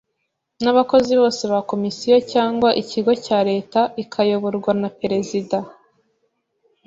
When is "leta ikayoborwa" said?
3.49-4.71